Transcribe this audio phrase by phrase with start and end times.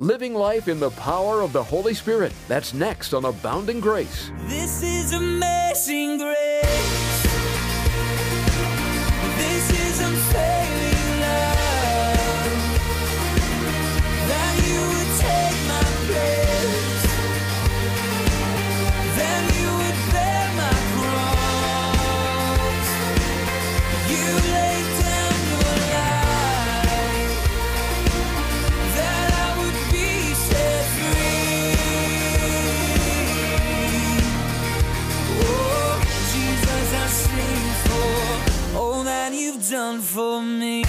[0.00, 2.32] Living life in the power of the Holy Spirit.
[2.48, 4.32] That's next on Abounding Grace.
[4.46, 6.69] This is amazing grace.
[40.20, 40.84] For me.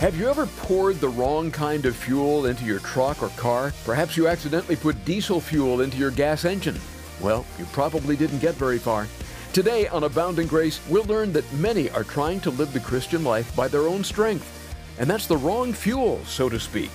[0.00, 3.74] Have you ever poured the wrong kind of fuel into your truck or car?
[3.84, 6.80] Perhaps you accidentally put diesel fuel into your gas engine.
[7.20, 9.06] Well, you probably didn't get very far.
[9.52, 13.54] Today on Abounding Grace, we'll learn that many are trying to live the Christian life
[13.54, 14.48] by their own strength.
[14.98, 16.90] And that's the wrong fuel, so to speak.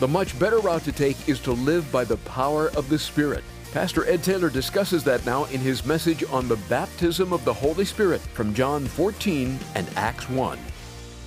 [0.00, 3.44] The much better route to take is to live by the power of the Spirit.
[3.76, 7.84] Pastor Ed Taylor discusses that now in his message on the baptism of the Holy
[7.84, 10.58] Spirit from John 14 and Acts 1.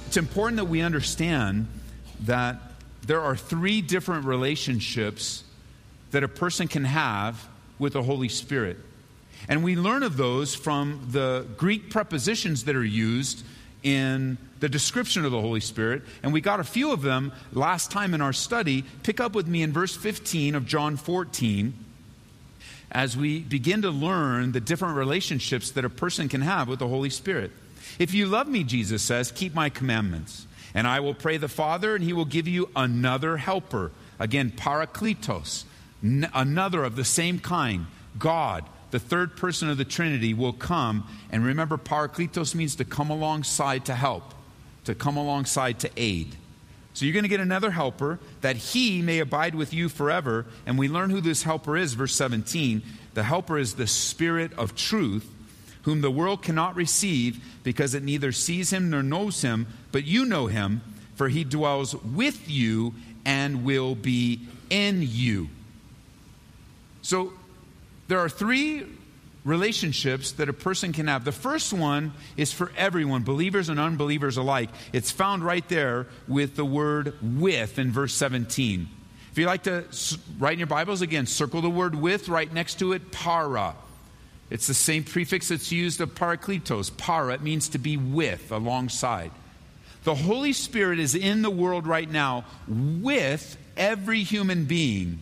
[0.08, 1.68] It's important that we understand
[2.22, 2.60] that
[3.06, 5.44] there are three different relationships
[6.10, 8.78] that a person can have with the Holy Spirit.
[9.48, 13.46] And we learn of those from the Greek prepositions that are used
[13.84, 16.02] in the description of the Holy Spirit.
[16.24, 18.86] And we got a few of them last time in our study.
[19.04, 21.86] Pick up with me in verse 15 of John 14
[22.92, 26.88] as we begin to learn the different relationships that a person can have with the
[26.88, 27.52] Holy Spirit.
[27.98, 30.48] If you love me, Jesus says, keep my commandments.
[30.74, 33.92] And I will pray the Father, and he will give you another helper.
[34.20, 35.64] Again, parakletos,
[36.04, 37.88] n- another of the same kind.
[38.18, 41.08] God, the third person of the Trinity, will come.
[41.32, 44.34] And remember, parakletos means to come alongside to help,
[44.86, 46.36] to come alongside to aid.
[46.94, 50.46] So you're going to get another helper that he may abide with you forever.
[50.66, 52.82] And we learn who this helper is, verse 17.
[53.14, 55.30] The helper is the Spirit of truth,
[55.84, 60.26] whom the world cannot receive because it neither sees him nor knows him, but you
[60.26, 60.82] know him,
[61.16, 62.94] for he dwells with you
[63.26, 65.50] and will be in you.
[67.02, 67.34] So
[68.08, 68.86] there are three
[69.44, 71.24] relationships that a person can have.
[71.24, 74.70] The first one is for everyone, believers and unbelievers alike.
[74.94, 78.88] It's found right there with the word with in verse 17.
[79.32, 79.86] If you like to
[80.38, 83.76] write in your Bibles again, circle the word with right next to it, para.
[84.50, 86.96] It's the same prefix that's used of parakletos.
[86.98, 89.32] Para, it means to be with, alongside.
[90.04, 95.20] The Holy Spirit is in the world right now with every human being.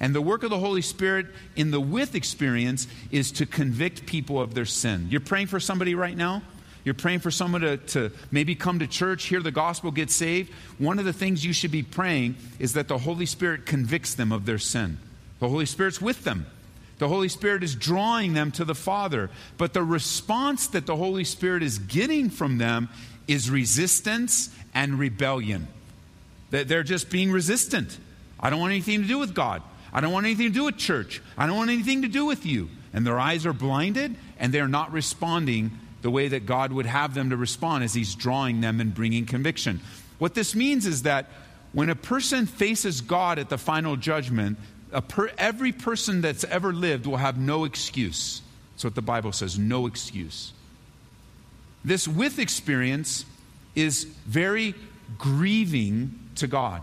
[0.00, 4.40] And the work of the Holy Spirit in the with experience is to convict people
[4.40, 5.08] of their sin.
[5.10, 6.42] You're praying for somebody right now?
[6.84, 10.52] You're praying for someone to, to maybe come to church, hear the gospel, get saved.
[10.78, 14.30] One of the things you should be praying is that the Holy Spirit convicts them
[14.30, 14.98] of their sin.
[15.40, 16.46] The Holy Spirit's with them.
[16.98, 19.30] The Holy Spirit is drawing them to the Father.
[19.58, 22.88] But the response that the Holy Spirit is getting from them
[23.26, 25.66] is resistance and rebellion.
[26.50, 27.98] That They're just being resistant.
[28.38, 29.62] I don't want anything to do with God.
[29.96, 31.22] I don't want anything to do with church.
[31.38, 32.68] I don't want anything to do with you.
[32.92, 35.70] And their eyes are blinded and they're not responding
[36.02, 39.24] the way that God would have them to respond as He's drawing them and bringing
[39.24, 39.80] conviction.
[40.18, 41.30] What this means is that
[41.72, 44.58] when a person faces God at the final judgment,
[45.08, 48.42] per, every person that's ever lived will have no excuse.
[48.74, 50.52] That's what the Bible says no excuse.
[51.86, 53.24] This with experience
[53.74, 54.74] is very
[55.16, 56.82] grieving to God.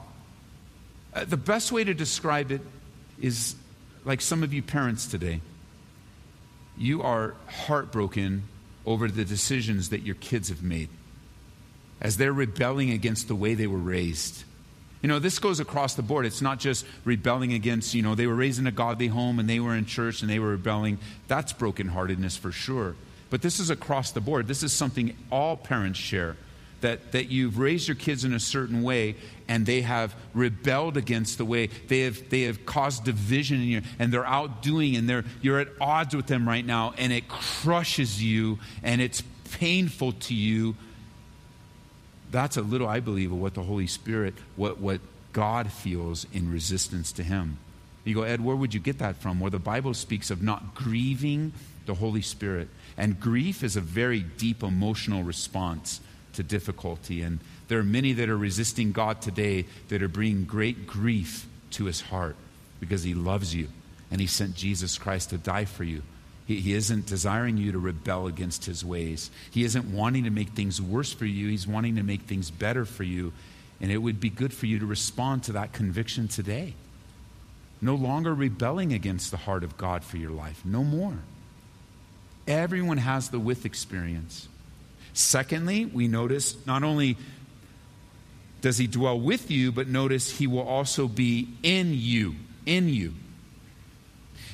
[1.13, 2.62] Uh, the best way to describe it
[3.22, 3.56] is
[4.06, 5.41] like some of you parents today.
[6.78, 8.44] You are heartbroken
[8.85, 10.90] over the decisions that your kids have made
[12.02, 14.44] as they're rebelling against the way they were raised.
[15.02, 16.25] You know, this goes across the board.
[16.25, 19.50] It's not just rebelling against, you know, they were raised in a godly home and
[19.50, 20.97] they were in church and they were rebelling.
[21.28, 22.96] That's brokenheartedness for sure.
[23.29, 24.47] But this is across the board.
[24.47, 26.38] This is something all parents share
[26.83, 29.16] that, that you've raised your kids in a certain way
[29.47, 33.81] and they have rebelled against the way they have, they have caused division in you
[33.99, 38.22] and they're outdoing and they're, you're at odds with them right now and it crushes
[38.22, 40.75] you and it's painful to you.
[42.31, 44.99] That's a little i believe of what the holy spirit what, what
[45.34, 47.58] god feels in resistance to him.
[48.03, 49.40] You go ed where would you get that from?
[49.40, 51.53] Where the bible speaks of not grieving
[51.85, 52.69] the holy spirit.
[52.97, 56.02] And grief is a very deep emotional response
[56.34, 60.85] to difficulty and there are many that are resisting god today that are bringing great
[60.88, 62.35] grief to his heart
[62.80, 63.68] because he loves you
[64.12, 66.02] and he sent jesus christ to die for you
[66.46, 69.32] he, he isn't desiring you to rebel against his ways.
[69.52, 71.47] He isn't wanting to make things worse for you.
[71.47, 73.34] He's wanting to make things better for you.
[73.82, 76.74] And it would be good for you to respond to that conviction today.
[77.82, 80.62] No longer rebelling against the heart of God for your life.
[80.64, 81.18] No more.
[82.47, 84.47] Everyone has the with experience.
[85.13, 87.17] Secondly, we notice not only
[88.61, 92.35] does he dwell with you, but notice he will also be in you.
[92.65, 93.13] In you.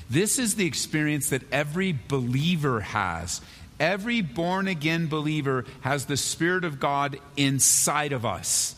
[0.09, 3.41] This is the experience that every believer has.
[3.79, 8.75] Every born again believer has the Spirit of God inside of us.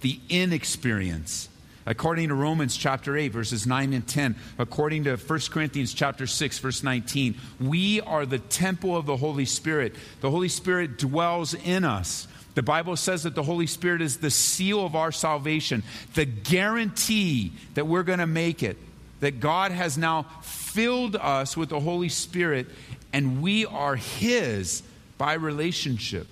[0.00, 1.48] The in experience.
[1.86, 6.58] According to Romans chapter 8, verses 9 and 10, according to 1 Corinthians chapter 6,
[6.58, 9.94] verse 19, we are the temple of the Holy Spirit.
[10.20, 12.26] The Holy Spirit dwells in us.
[12.54, 15.84] The Bible says that the Holy Spirit is the seal of our salvation,
[16.14, 18.78] the guarantee that we're going to make it,
[19.20, 22.66] that God has now filled us with the Holy Spirit
[23.12, 24.82] and we are His
[25.18, 26.26] by relationship.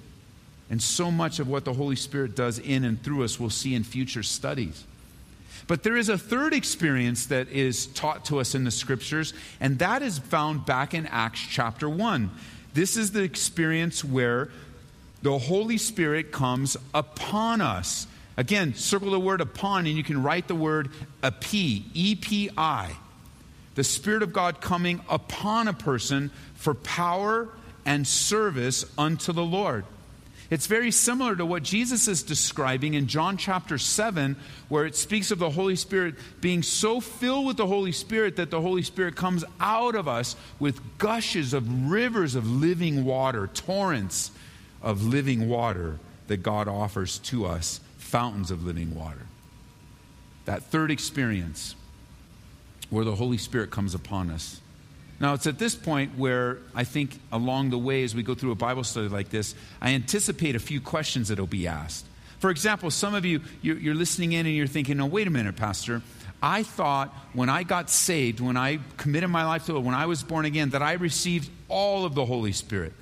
[0.69, 3.75] And so much of what the Holy Spirit does in and through us we'll see
[3.75, 4.85] in future studies.
[5.67, 9.79] But there is a third experience that is taught to us in the scriptures, and
[9.79, 12.31] that is found back in Acts chapter 1.
[12.75, 14.51] This is the experience where
[15.23, 18.07] the Holy Spirit comes upon us.
[18.37, 20.91] Again, circle the word upon, and you can write the word
[21.23, 22.97] epi, E P I.
[23.75, 27.49] The Spirit of God coming upon a person for power
[27.87, 29.85] and service unto the Lord.
[30.51, 34.37] It's very similar to what Jesus is describing in John chapter 7,
[34.69, 38.51] where it speaks of the Holy Spirit being so filled with the Holy Spirit that
[38.51, 44.31] the Holy Spirit comes out of us with gushes of rivers of living water, torrents
[44.83, 49.27] of living water that God offers to us, fountains of living water.
[50.45, 51.75] That third experience
[52.91, 54.61] where the Holy Spirit comes upon us.
[55.21, 58.51] Now, it's at this point where I think along the way, as we go through
[58.51, 62.07] a Bible study like this, I anticipate a few questions that will be asked.
[62.41, 65.57] For example, some of you, you're listening in and you're thinking, no, wait a minute,
[65.57, 66.03] Pastor.
[66.43, 69.95] I thought when I got saved, when I committed my life to the Lord, when
[69.95, 72.93] I was born again, that I received all of the Holy Spirit.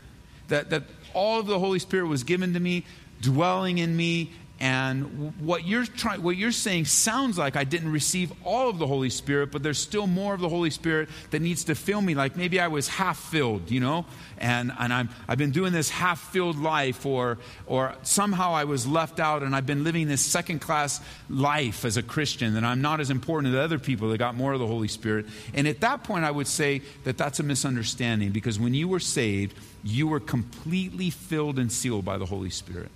[0.48, 2.84] That, that all of the Holy Spirit was given to me,
[3.20, 4.30] dwelling in me,
[4.62, 8.86] and what you're trying, what you're saying sounds like I didn't receive all of the
[8.86, 12.14] Holy Spirit, but there's still more of the Holy Spirit that needs to fill me.
[12.14, 14.06] Like maybe I was half filled, you know,
[14.38, 18.86] and, and I'm, I've been doing this half filled life, or, or somehow I was
[18.86, 22.82] left out and I've been living this second class life as a Christian, and I'm
[22.82, 25.26] not as important as other people that got more of the Holy Spirit.
[25.54, 29.00] And at that point, I would say that that's a misunderstanding because when you were
[29.00, 32.92] saved, you were completely filled and sealed by the Holy Spirit.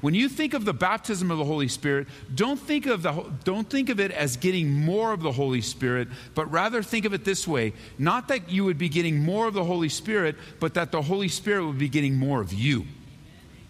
[0.00, 3.68] When you think of the baptism of the Holy Spirit, don't think of, the, don't
[3.68, 7.24] think of it as getting more of the Holy Spirit, but rather think of it
[7.24, 10.92] this way not that you would be getting more of the Holy Spirit, but that
[10.92, 12.86] the Holy Spirit would be getting more of you.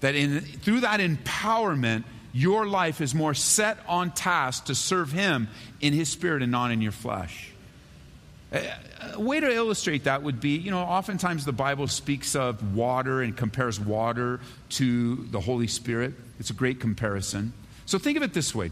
[0.01, 5.49] That in, through that empowerment, your life is more set on task to serve Him
[5.81, 7.53] in His Spirit and not in your flesh.
[8.53, 13.21] A way to illustrate that would be, you know, oftentimes the Bible speaks of water
[13.23, 14.41] and compares water
[14.71, 16.15] to the Holy Spirit.
[16.39, 17.53] It's a great comparison.
[17.85, 18.71] So think of it this way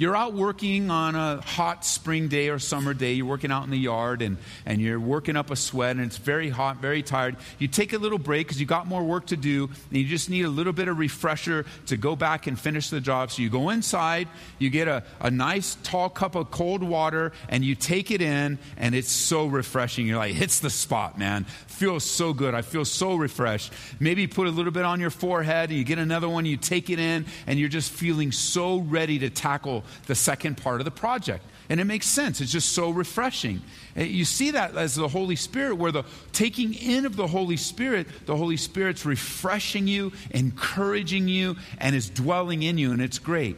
[0.00, 3.12] you're out working on a hot spring day or summer day.
[3.12, 6.16] You're working out in the yard and, and you're working up a sweat and it's
[6.16, 7.36] very hot, very tired.
[7.58, 10.30] You take a little break because you got more work to do and you just
[10.30, 13.30] need a little bit of refresher to go back and finish the job.
[13.30, 17.62] So you go inside, you get a, a nice tall cup of cold water and
[17.62, 20.06] you take it in and it's so refreshing.
[20.06, 21.44] You're like, hits the spot, man.
[21.66, 22.54] Feels so good.
[22.54, 23.70] I feel so refreshed.
[24.00, 26.88] Maybe put a little bit on your forehead and you get another one, you take
[26.88, 30.90] it in and you're just feeling so ready to tackle the second part of the
[30.90, 31.44] project.
[31.68, 32.40] And it makes sense.
[32.40, 33.62] It's just so refreshing.
[33.94, 38.08] You see that as the Holy Spirit, where the taking in of the Holy Spirit,
[38.26, 43.56] the Holy Spirit's refreshing you, encouraging you, and is dwelling in you, and it's great.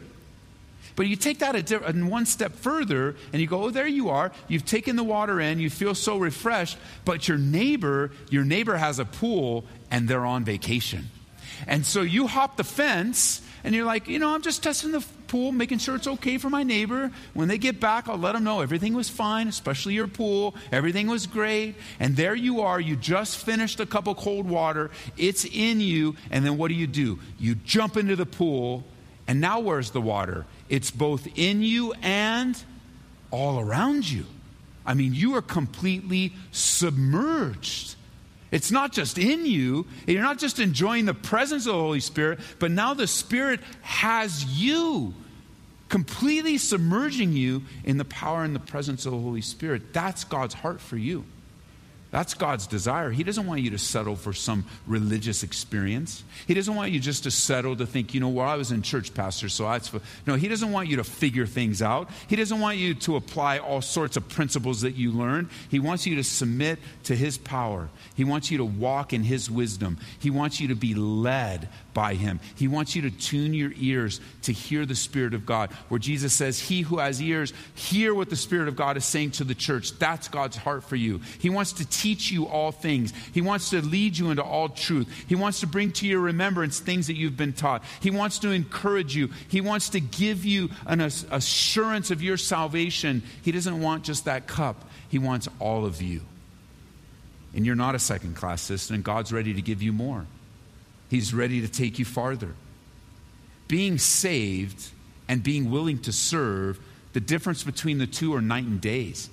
[0.95, 4.09] But you take that a, a one step further and you go, oh, there you
[4.09, 4.31] are.
[4.47, 8.99] You've taken the water in, you feel so refreshed, but your neighbor, your neighbor has
[8.99, 11.09] a pool and they're on vacation.
[11.67, 15.05] And so you hop the fence and you're like, you know, I'm just testing the
[15.27, 17.11] pool, making sure it's okay for my neighbor.
[17.33, 20.53] When they get back, I'll let them know everything was fine, especially your pool.
[20.71, 21.75] Everything was great.
[21.99, 22.79] And there you are.
[22.79, 24.91] You just finished a cup of cold water.
[25.17, 26.15] It's in you.
[26.29, 27.19] And then what do you do?
[27.39, 28.83] You jump into the pool.
[29.27, 30.45] And now where's the water?
[30.67, 32.61] It's both in you and
[33.31, 34.25] all around you.
[34.85, 37.95] I mean, you are completely submerged.
[38.53, 42.39] It's not just in you, you're not just enjoying the presence of the Holy Spirit,
[42.59, 45.15] but now the Spirit has you,
[45.89, 49.91] completely submerging you in the power and the presence of the Holy Spirit.
[49.91, 51.25] That's God's heart for you.
[52.13, 53.09] That's God's desire.
[53.09, 56.23] He doesn't want you to settle for some religious experience.
[56.45, 58.83] He doesn't want you just to settle to think, you know, well, I was in
[58.83, 59.91] church, Pastor, so that's.
[60.27, 62.11] No, He doesn't want you to figure things out.
[62.27, 65.49] He doesn't want you to apply all sorts of principles that you learned.
[65.69, 67.89] He wants you to submit to His power.
[68.13, 69.97] He wants you to walk in His wisdom.
[70.19, 72.39] He wants you to be led by Him.
[72.55, 75.71] He wants you to tune your ears to hear the Spirit of God.
[75.89, 79.31] Where Jesus says, He who has ears, hear what the Spirit of God is saying
[79.31, 79.97] to the church.
[79.99, 81.21] That's God's heart for you.
[81.39, 83.13] He wants to teach you all things.
[83.33, 85.07] He wants to lead you into all truth.
[85.27, 87.83] He wants to bring to your remembrance things that you've been taught.
[88.01, 89.29] He wants to encourage you.
[89.47, 93.23] He wants to give you an assurance of your salvation.
[93.41, 96.21] He doesn't want just that cup, He wants all of you.
[97.55, 100.25] And you're not a second class citizen, God's ready to give you more.
[101.13, 102.55] He's ready to take you farther.
[103.67, 104.89] Being saved
[105.27, 106.79] and being willing to serve,
[107.13, 109.29] the difference between the two are night and days.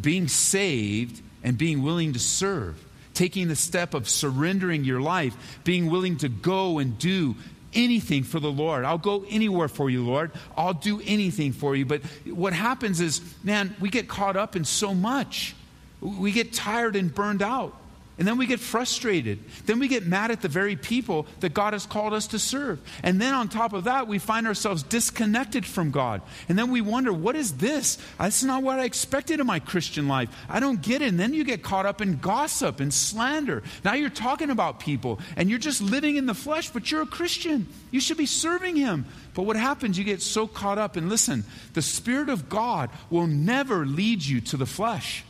[0.00, 5.90] Being saved and being willing to serve, taking the step of surrendering your life, being
[5.90, 7.36] willing to go and do
[7.74, 8.86] anything for the Lord.
[8.86, 10.32] I'll go anywhere for you, Lord.
[10.56, 11.84] I'll do anything for you.
[11.84, 15.54] But what happens is, man, we get caught up in so much.
[16.00, 17.76] We get tired and burned out.
[18.18, 19.44] And then we get frustrated.
[19.66, 22.80] Then we get mad at the very people that God has called us to serve.
[23.02, 26.22] And then on top of that, we find ourselves disconnected from God.
[26.48, 27.98] And then we wonder, what is this?
[28.18, 30.30] Uh, That's not what I expected in my Christian life.
[30.48, 31.08] I don't get it.
[31.08, 33.62] And then you get caught up in gossip and slander.
[33.84, 37.06] Now you're talking about people and you're just living in the flesh, but you're a
[37.06, 37.68] Christian.
[37.90, 39.04] You should be serving Him.
[39.34, 40.96] But what happens, you get so caught up.
[40.96, 41.44] And listen,
[41.74, 45.22] the Spirit of God will never lead you to the flesh.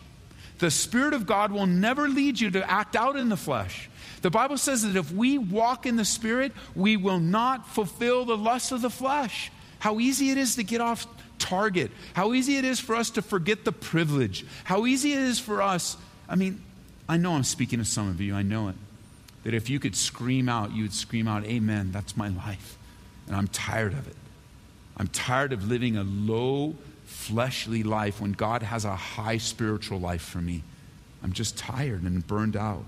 [0.59, 3.91] The Spirit of God will never lead you to act out in the flesh.
[4.23, 8.37] The Bible says that if we walk in the Spirit, we will not fulfill the
[8.37, 9.53] lust of the flesh.
[9.79, 11.07] How easy it is to get off
[11.39, 11.91] target.
[12.15, 14.47] How easy it is for us to forget the privilege.
[14.65, 15.97] How easy it is for us.
[16.29, 16.63] I mean,
[17.09, 18.75] I know I'm speaking to some of you, I know it.
[19.45, 22.77] That if you could scream out, you would scream out, Amen, that's my life.
[23.27, 24.17] And I'm tired of it.
[24.97, 26.75] I'm tired of living a low
[27.27, 30.63] fleshly life when God has a high spiritual life for me.
[31.23, 32.85] I'm just tired and burned out.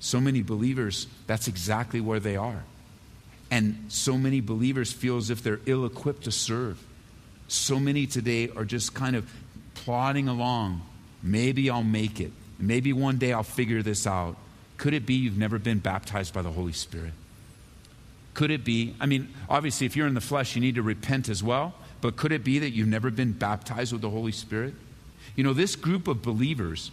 [0.00, 2.64] So many believers, that's exactly where they are.
[3.50, 6.82] And so many believers feel as if they're ill equipped to serve.
[7.48, 9.32] So many today are just kind of
[9.74, 10.82] plodding along.
[11.22, 12.32] Maybe I'll make it.
[12.58, 14.36] Maybe one day I'll figure this out.
[14.76, 17.12] Could it be you've never been baptized by the Holy Spirit?
[18.34, 18.94] Could it be?
[19.00, 21.74] I mean, obviously, if you're in the flesh, you need to repent as well.
[22.00, 24.74] But could it be that you've never been baptized with the Holy Spirit?
[25.34, 26.90] You know, this group of believers,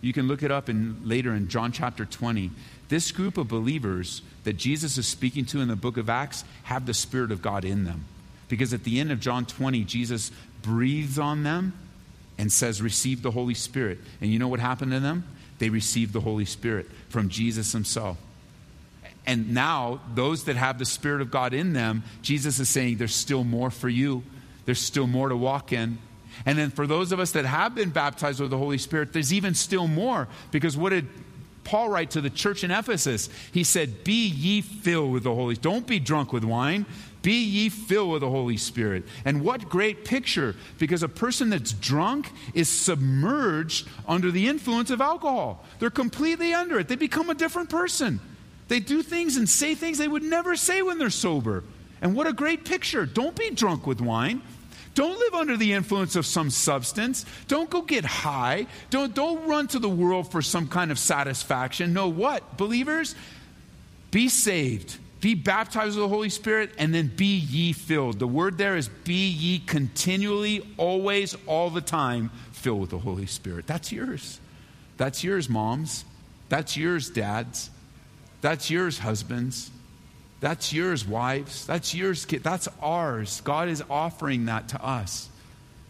[0.00, 2.50] you can look it up in, later in John chapter 20.
[2.88, 6.86] This group of believers that Jesus is speaking to in the book of Acts have
[6.86, 8.04] the Spirit of God in them.
[8.48, 10.30] Because at the end of John 20, Jesus
[10.60, 11.72] breathes on them
[12.36, 13.98] and says, Receive the Holy Spirit.
[14.20, 15.24] And you know what happened to them?
[15.58, 18.18] They received the Holy Spirit from Jesus Himself.
[19.26, 23.14] And now, those that have the Spirit of God in them, Jesus is saying, There's
[23.14, 24.22] still more for you.
[24.64, 25.98] There's still more to walk in.
[26.46, 29.32] And then for those of us that have been baptized with the Holy Spirit, there's
[29.32, 30.28] even still more.
[30.50, 31.06] Because what did
[31.64, 33.28] Paul write to the church in Ephesus?
[33.52, 36.86] He said, Be ye filled with the Holy Don't be drunk with wine.
[37.22, 39.04] Be ye filled with the Holy Spirit.
[39.24, 45.00] And what great picture, because a person that's drunk is submerged under the influence of
[45.00, 45.64] alcohol.
[45.78, 46.88] They're completely under it.
[46.88, 48.18] They become a different person.
[48.66, 51.62] They do things and say things they would never say when they're sober.
[52.02, 53.06] And what a great picture.
[53.06, 54.42] Don't be drunk with wine.
[54.94, 57.24] Don't live under the influence of some substance.
[57.48, 58.66] Don't go get high.
[58.90, 61.94] Don't, don't run to the world for some kind of satisfaction.
[61.94, 62.58] No, what?
[62.58, 63.14] Believers,
[64.10, 64.98] be saved.
[65.22, 68.18] Be baptized with the Holy Spirit and then be ye filled.
[68.18, 73.26] The word there is be ye continually, always, all the time filled with the Holy
[73.26, 73.66] Spirit.
[73.66, 74.40] That's yours.
[74.96, 76.04] That's yours, moms.
[76.48, 77.70] That's yours, dads.
[78.40, 79.70] That's yours, husbands.
[80.42, 81.64] That's yours, wives.
[81.66, 82.42] That's yours, kids.
[82.42, 83.40] That's ours.
[83.42, 85.28] God is offering that to us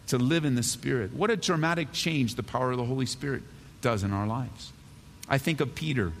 [0.07, 1.11] to live in the Spirit.
[1.11, 3.41] What a dramatic change the power of the Holy Spirit
[3.81, 4.71] does in our lives.
[5.27, 6.13] I think of Peter.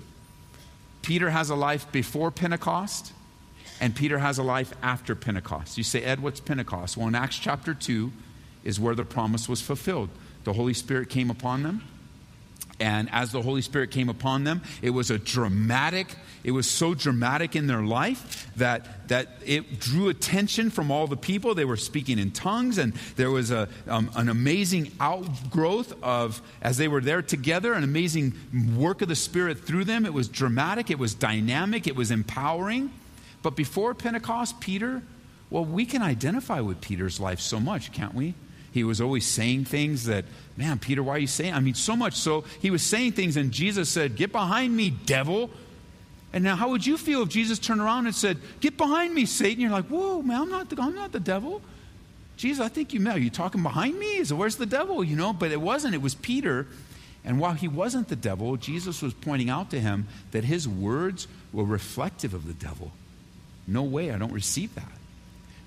[1.03, 3.13] Peter has a life before Pentecost,
[3.79, 5.77] and Peter has a life after Pentecost.
[5.77, 6.97] You say, Ed, what's Pentecost?
[6.97, 8.11] Well, in Acts chapter 2
[8.63, 10.09] is where the promise was fulfilled.
[10.43, 11.83] The Holy Spirit came upon them.
[12.79, 16.93] And as the Holy Spirit came upon them, it was a dramatic, it was so
[16.93, 21.55] dramatic in their life that, that it drew attention from all the people.
[21.55, 26.77] They were speaking in tongues, and there was a, um, an amazing outgrowth of, as
[26.77, 28.33] they were there together, an amazing
[28.75, 30.05] work of the Spirit through them.
[30.05, 32.91] It was dramatic, it was dynamic, it was empowering.
[33.41, 35.01] But before Pentecost, Peter,
[35.49, 38.33] well, we can identify with Peter's life so much, can't we?
[38.71, 40.25] He was always saying things that,
[40.57, 41.53] man, Peter, why are you saying?
[41.53, 44.89] I mean, so much so, he was saying things, and Jesus said, Get behind me,
[44.89, 45.51] devil.
[46.33, 49.25] And now, how would you feel if Jesus turned around and said, Get behind me,
[49.25, 49.61] Satan?
[49.61, 51.61] You're like, Whoa, man, I'm not the, I'm not the devil.
[52.35, 53.15] Jesus, I think you met.
[53.15, 54.17] Are you talking behind me?
[54.17, 55.03] Is where's the devil?
[55.03, 55.93] You know, but it wasn't.
[55.93, 56.67] It was Peter.
[57.23, 61.27] And while he wasn't the devil, Jesus was pointing out to him that his words
[61.53, 62.91] were reflective of the devil.
[63.67, 64.91] No way, I don't receive that.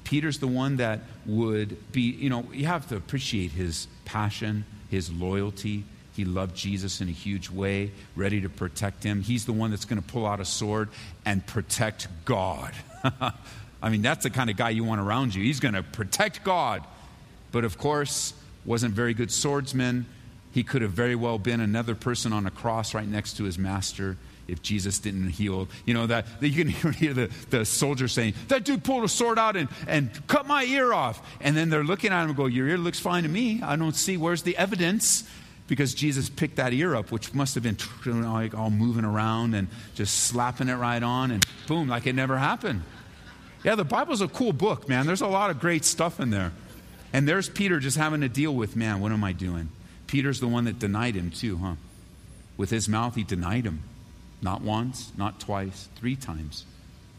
[0.04, 5.11] Peter's the one that would be, you know, you have to appreciate his passion, his
[5.11, 5.85] loyalty.
[6.16, 9.23] He loved Jesus in a huge way, ready to protect him.
[9.23, 10.88] He's the one that's going to pull out a sword
[11.26, 12.73] and protect God.
[13.82, 15.42] I mean, that's the kind of guy you want around you.
[15.42, 16.82] He's going to protect God.
[17.52, 18.32] But of course,
[18.64, 20.06] wasn't very good swordsman.
[20.52, 23.58] He could have very well been another person on a cross right next to his
[23.58, 24.16] master
[24.49, 25.68] if Jesus didn't heal.
[25.85, 29.38] You know, that, you can hear the, the soldier saying, That dude pulled a sword
[29.38, 31.20] out and, and cut my ear off.
[31.42, 33.61] And then they're looking at him and go, Your ear looks fine to me.
[33.62, 35.28] I don't see where's the evidence.
[35.68, 37.76] Because Jesus picked that ear up, which must have been
[38.23, 42.38] like all moving around and just slapping it right on, and boom, like it never
[42.38, 42.82] happened.
[43.64, 45.06] Yeah, the Bible's a cool book, man.
[45.06, 46.52] There's a lot of great stuff in there.
[47.12, 49.70] And there's Peter just having to deal with, man, what am I doing?
[50.06, 51.75] Peter's the one that denied him, too, huh?
[52.56, 53.82] With his mouth, he denied him.
[54.40, 56.64] Not once, not twice, three times.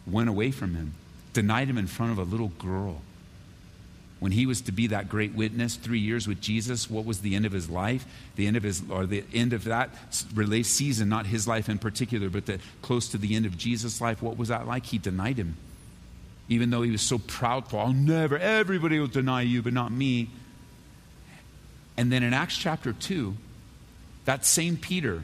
[0.05, 0.93] Went away from him,
[1.33, 3.01] denied him in front of a little girl.
[4.19, 7.35] When he was to be that great witness, three years with Jesus, what was the
[7.35, 8.05] end of his life?
[8.35, 9.91] The end of his, or the end of that
[10.33, 14.01] relay season, not his life in particular, but the, close to the end of Jesus'
[14.01, 14.87] life, what was that like?
[14.87, 15.55] He denied him
[16.49, 17.79] even though he was so proudful.
[17.79, 20.29] I'll never, everybody will deny you, but not me.
[21.97, 23.35] And then in Acts chapter 2,
[24.25, 25.23] that same Peter,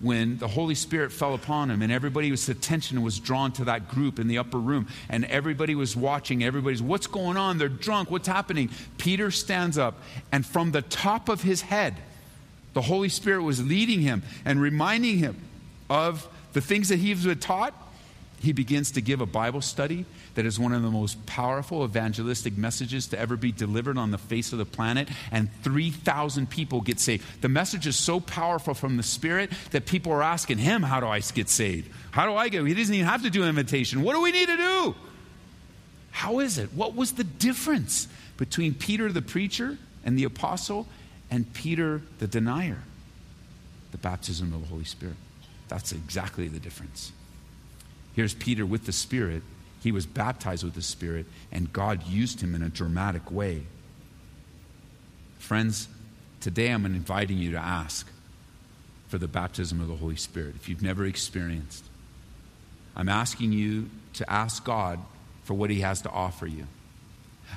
[0.00, 4.18] when the Holy Spirit fell upon him and everybody's attention was drawn to that group
[4.18, 7.58] in the upper room and everybody was watching, everybody's, what's going on?
[7.58, 8.70] They're drunk, what's happening?
[8.98, 10.00] Peter stands up
[10.32, 11.94] and from the top of his head,
[12.74, 15.36] the Holy Spirit was leading him and reminding him
[15.88, 17.72] of the things that he was taught.
[18.44, 22.58] He begins to give a Bible study that is one of the most powerful evangelistic
[22.58, 27.00] messages to ever be delivered on the face of the planet, and 3,000 people get
[27.00, 27.24] saved.
[27.40, 31.06] The message is so powerful from the Spirit that people are asking him, How do
[31.06, 31.90] I get saved?
[32.10, 32.66] How do I get?
[32.66, 34.02] He doesn't even have to do an invitation.
[34.02, 34.94] What do we need to do?
[36.10, 36.74] How is it?
[36.74, 40.86] What was the difference between Peter the preacher and the apostle
[41.30, 42.82] and Peter the denier?
[43.90, 45.16] The baptism of the Holy Spirit.
[45.68, 47.10] That's exactly the difference.
[48.14, 49.42] Here's Peter with the Spirit
[49.84, 53.64] he was baptized with the Spirit, and God used him in a dramatic way.
[55.38, 55.88] Friends,
[56.40, 58.10] today I'm inviting you to ask
[59.08, 61.84] for the baptism of the Holy Spirit if you've never experienced.
[62.96, 65.00] I'm asking you to ask God
[65.42, 66.66] for what He has to offer you.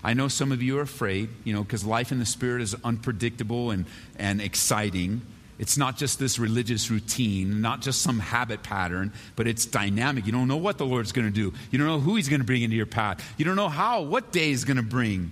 [0.04, 2.76] I know some of you are afraid, you know, because life in the Spirit is
[2.84, 3.86] unpredictable and,
[4.20, 5.22] and exciting.
[5.60, 10.26] It's not just this religious routine, not just some habit pattern, but it's dynamic.
[10.26, 11.58] You don't know what the Lord's going to do.
[11.72, 13.28] You don't know who He's going to bring into your path.
[13.38, 15.32] You don't know how, what day He's going to bring.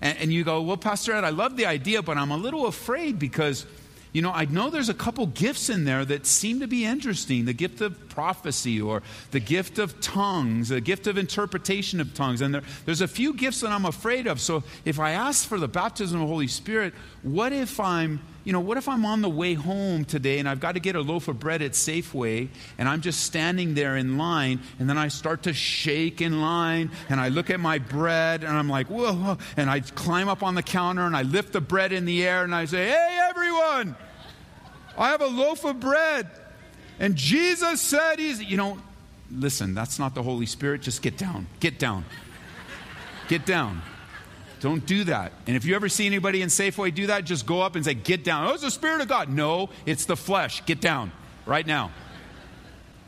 [0.00, 2.66] And, and, you go, Well, Pastor Ed, I love the idea, but I'm a little
[2.66, 3.66] afraid because
[4.12, 7.46] you know, I know there's a couple gifts in there that seem to be interesting
[7.46, 12.42] the gift of prophecy or the gift of tongues, the gift of interpretation of tongues.
[12.42, 14.38] And there, there's a few gifts that I'm afraid of.
[14.38, 18.52] So if I ask for the baptism of the Holy Spirit, what if I'm, you
[18.52, 21.00] know, what if I'm on the way home today and I've got to get a
[21.00, 25.08] loaf of bread at Safeway and I'm just standing there in line and then I
[25.08, 29.12] start to shake in line and I look at my bread and I'm like, whoa,
[29.12, 32.26] whoa and I climb up on the counter and I lift the bread in the
[32.26, 33.96] air and I say, hey, everyone.
[34.96, 36.28] I have a loaf of bread.
[36.98, 38.78] And Jesus said, He's, you know,
[39.30, 40.82] listen, that's not the Holy Spirit.
[40.82, 41.46] Just get down.
[41.60, 42.04] Get down.
[43.28, 43.82] Get down.
[44.62, 45.32] Don't do that.
[45.48, 47.94] And if you ever see anybody in Safeway do that, just go up and say,
[47.94, 48.46] Get down.
[48.46, 49.28] Oh, it's the Spirit of God.
[49.28, 50.64] No, it's the flesh.
[50.64, 51.10] Get down
[51.46, 51.90] right now.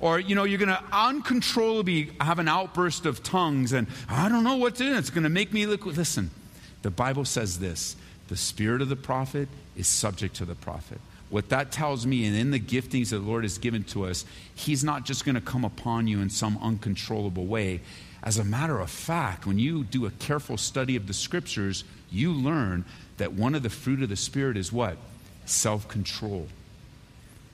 [0.00, 4.42] Or, you know, you're going to uncontrollably have an outburst of tongues and I don't
[4.42, 4.98] know what's in it.
[4.98, 5.86] It's going to make me look.
[5.86, 6.32] Listen,
[6.82, 7.94] the Bible says this
[8.26, 11.00] the spirit of the prophet is subject to the prophet.
[11.30, 14.24] What that tells me, and in the giftings that the Lord has given to us,
[14.54, 17.80] He's not just going to come upon you in some uncontrollable way.
[18.24, 22.32] As a matter of fact, when you do a careful study of the scriptures, you
[22.32, 22.86] learn
[23.18, 24.96] that one of the fruit of the Spirit is what?
[25.44, 26.48] Self control.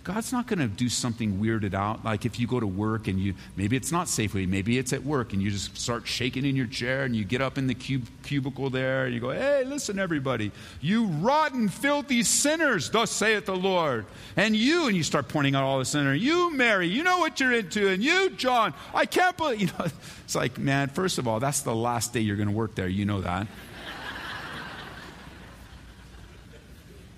[0.02, 2.06] God's not going to do something weirded out.
[2.06, 5.04] Like if you go to work and you, maybe it's not Safeway, maybe it's at
[5.04, 7.74] work and you just start shaking in your chair and you get up in the
[7.74, 13.44] cub- cubicle there and you go, hey, listen, everybody, you rotten, filthy sinners, thus saith
[13.44, 14.06] the Lord.
[14.36, 17.38] And you, and you start pointing out all the sinners, you, Mary, you know what
[17.38, 19.84] you're into, and you, John, I can't believe, you know,
[20.24, 22.88] it's like, man, first of all, that's the last day you're going to work there.
[22.88, 23.46] You know that.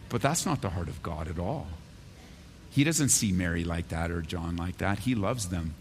[0.08, 1.68] But that's not the heart of God at all.
[2.72, 5.00] He doesn't see Mary like that or John like that.
[5.00, 5.74] He loves them.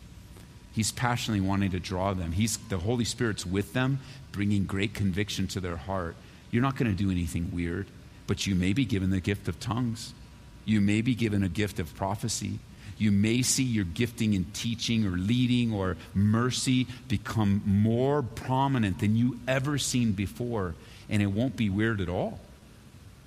[0.73, 2.34] He's passionately wanting to draw them.
[2.34, 3.99] He's, the Holy Spirit's with them,
[4.32, 6.15] bringing great conviction to their heart.
[6.51, 7.88] You're not going to do anything weird,
[8.27, 10.13] but you may be given the gift of tongues.
[10.65, 12.60] You may be given a gift of prophecy.
[12.97, 19.15] You may see your gifting in teaching or leading or mercy become more prominent than
[19.15, 20.75] you ever seen before,
[21.10, 22.39] and it won't be weird at all.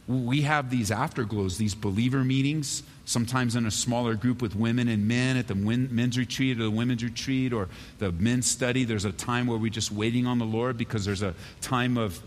[0.06, 5.08] We have these afterglows, these believer meetings, sometimes in a smaller group with women and
[5.08, 8.84] men at the men's retreat or the women's retreat or the men's study.
[8.84, 12.22] There's a time where we're just waiting on the Lord because there's a time of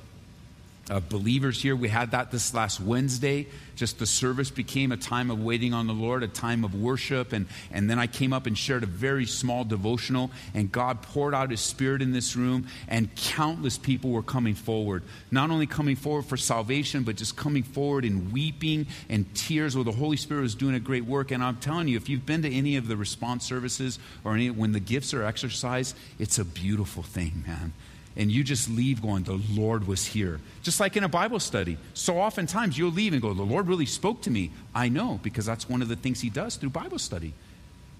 [1.09, 1.75] believers here.
[1.75, 3.47] We had that this last Wednesday.
[3.75, 7.33] Just the service became a time of waiting on the Lord, a time of worship.
[7.33, 11.35] And, and then I came up and shared a very small devotional, and God poured
[11.35, 15.03] out His Spirit in this room, and countless people were coming forward.
[15.29, 19.85] Not only coming forward for salvation, but just coming forward in weeping and tears where
[19.85, 21.31] the Holy Spirit was doing a great work.
[21.31, 24.49] And I'm telling you, if you've been to any of the response services or any,
[24.49, 27.73] when the gifts are exercised, it's a beautiful thing, man
[28.17, 30.41] and you just leave going, The Lord was here.
[30.63, 31.77] Just like in a Bible study.
[31.93, 34.51] So oftentimes you'll leave and go, The Lord really spoke to me.
[34.73, 37.33] I know, because that's one of the things He does through Bible study.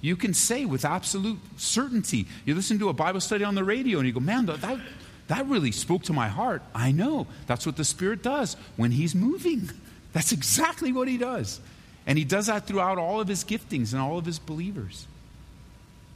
[0.02, 4.00] You can say with absolute certainty, you listen to a Bible study on the radio
[4.00, 4.80] and you go, Man, that,
[5.28, 6.64] that really spoke to my heart.
[6.74, 7.28] I know.
[7.46, 9.70] That's what the Spirit does when He's moving.
[10.14, 11.62] That's exactly what He does.
[12.08, 15.06] And He does that throughout all of His giftings and all of His believers.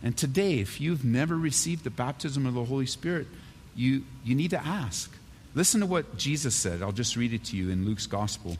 [0.02, 3.28] And today, if you've never received the baptism of the Holy Spirit,
[3.76, 5.12] you, you need to ask.
[5.54, 6.82] Listen to what Jesus said.
[6.82, 8.58] I'll just read it to you in Luke's gospel.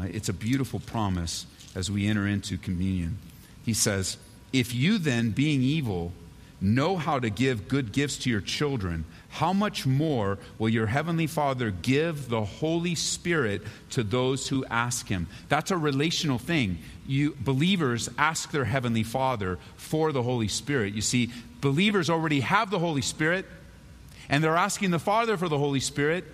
[0.00, 3.18] Uh, it's a beautiful promise as we enter into communion.
[3.64, 4.16] He says,
[4.52, 6.12] If you then, being evil,
[6.60, 11.26] know how to give good gifts to your children, how much more will your heavenly
[11.26, 15.26] Father give the Holy Spirit to those who ask him?
[15.48, 16.78] That's a relational thing.
[17.06, 20.94] You believers ask their heavenly Father for the Holy Spirit.
[20.94, 23.46] You see, believers already have the Holy Spirit.
[24.32, 26.24] And they're asking the Father for the Holy Spirit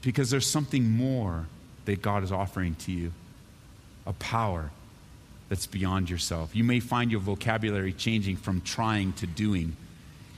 [0.00, 1.46] because there's something more
[1.84, 3.12] that God is offering to you
[4.06, 4.70] a power
[5.50, 6.56] that's beyond yourself.
[6.56, 9.76] You may find your vocabulary changing from trying to doing.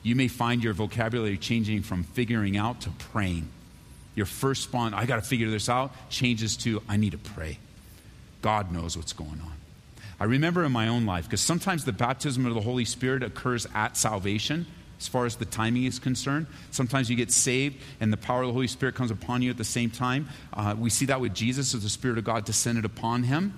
[0.03, 3.49] You may find your vocabulary changing from figuring out to praying.
[4.17, 7.59] Your first spawn, I got to figure this out, changes to, I need to pray.
[8.43, 9.53] God knows what's going on.
[10.19, 13.69] I remember in my own life, because sometimes the baptism of the Holy Spirit occurs
[13.73, 14.67] at salvation,
[14.99, 16.47] as far as the timing is concerned.
[16.71, 19.59] Sometimes you get saved and the power of the Holy Spirit comes upon you at
[19.59, 20.29] the same time.
[20.53, 23.55] Uh, we see that with Jesus as the Spirit of God descended upon him.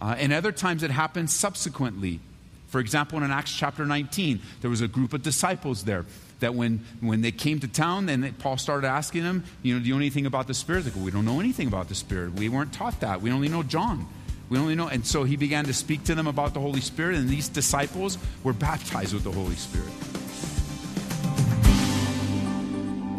[0.00, 2.20] Uh, and other times it happens subsequently.
[2.68, 6.04] For example, in Acts chapter 19, there was a group of disciples there
[6.40, 9.86] that when, when they came to town and Paul started asking them, you know, do
[9.86, 10.84] you know anything about the Spirit?
[10.84, 12.34] They go, we don't know anything about the Spirit.
[12.34, 13.22] We weren't taught that.
[13.22, 14.06] We only know John.
[14.48, 14.88] We only know.
[14.88, 18.18] And so he began to speak to them about the Holy Spirit, and these disciples
[18.44, 19.92] were baptized with the Holy Spirit.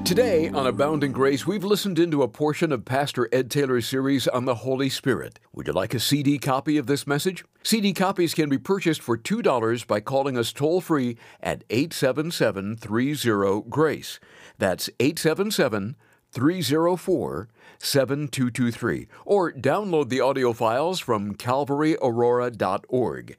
[0.07, 4.45] Today on Abounding Grace, we've listened into a portion of Pastor Ed Taylor's series on
[4.45, 5.37] the Holy Spirit.
[5.51, 7.43] Would you like a CD copy of this message?
[7.61, 13.63] CD copies can be purchased for $2 by calling us toll free at 877 30
[13.69, 14.21] GRACE.
[14.57, 15.97] That's 877
[16.31, 19.07] 304 7223.
[19.25, 23.37] Or download the audio files from calvaryaurora.org.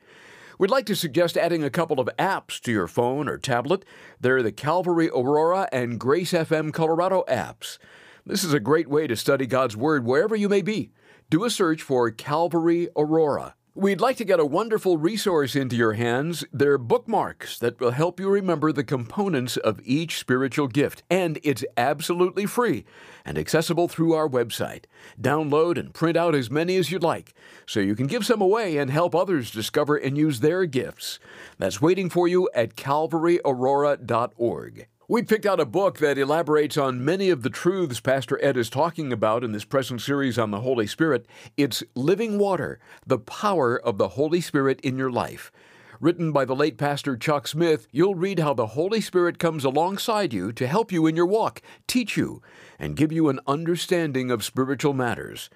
[0.59, 3.85] We'd like to suggest adding a couple of apps to your phone or tablet.
[4.21, 7.79] They're the Calvary Aurora and Grace FM Colorado apps.
[8.27, 10.91] This is a great way to study God's Word wherever you may be.
[11.31, 13.55] Do a search for Calvary Aurora.
[13.79, 16.45] We'd like to get a wonderful resource into your hands.
[16.53, 21.65] They're bookmarks that will help you remember the components of each spiritual gift, and it's
[21.77, 22.85] absolutely free
[23.25, 24.87] and accessible through our website.
[25.21, 27.35] Download and print out as many as you'd like
[27.67, 31.21] so you can give some away and help others discover and use their gifts.
[31.59, 34.89] That's waiting for you at calvaryaurora.org.
[35.11, 38.69] We picked out a book that elaborates on many of the truths Pastor Ed is
[38.69, 41.25] talking about in this present series on the Holy Spirit.
[41.57, 45.51] It's Living Water The Power of the Holy Spirit in Your Life.
[45.99, 50.35] Written by the late Pastor Chuck Smith, you'll read how the Holy Spirit comes alongside
[50.35, 52.43] you to help you in your walk, teach you,
[52.79, 55.49] and give you an understanding of spiritual matters.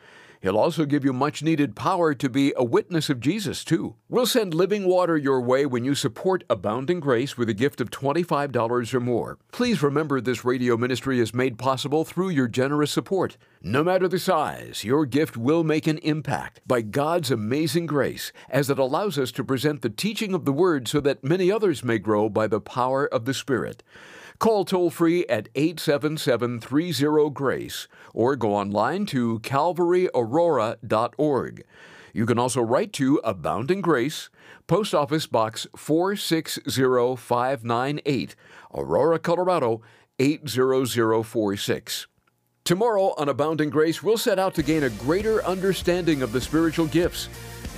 [0.42, 3.94] He'll also give you much needed power to be a witness of Jesus, too.
[4.08, 7.90] We'll send living water your way when you support Abounding Grace with a gift of
[7.90, 9.38] $25 or more.
[9.52, 13.36] Please remember this radio ministry is made possible through your generous support.
[13.62, 18.68] No matter the size, your gift will make an impact by God's amazing grace as
[18.68, 21.98] it allows us to present the teaching of the Word so that many others may
[21.98, 23.84] grow by the power of the Spirit.
[24.42, 31.64] Call toll free at 877 30 Grace or go online to calvaryaurora.org.
[32.12, 34.30] You can also write to Abounding Grace,
[34.66, 38.34] Post Office Box 460598,
[38.74, 39.80] Aurora, Colorado
[40.18, 42.08] 80046.
[42.64, 46.86] Tomorrow on Abounding Grace, we'll set out to gain a greater understanding of the spiritual
[46.86, 47.28] gifts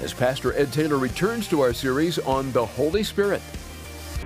[0.00, 3.42] as Pastor Ed Taylor returns to our series on the Holy Spirit.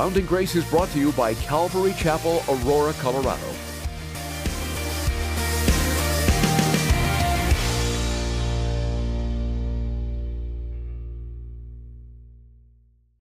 [0.00, 3.69] Abounding Grace is brought to you by Calvary Chapel, Aurora, Colorado.